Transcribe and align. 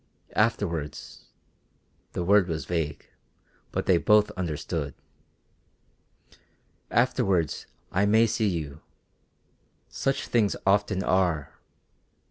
Afterwards" 0.35 1.25
the 2.13 2.23
word 2.23 2.47
was 2.47 2.65
vague, 2.65 3.05
but 3.71 3.85
they 3.85 3.99
both 3.99 4.31
understood 4.31 4.95
"afterwards 6.89 7.67
I 7.91 8.07
may 8.07 8.25
see 8.25 8.47
you. 8.47 8.81
Such 9.91 10.25
things 10.25 10.55
often 10.65 11.03
are. 11.03 11.53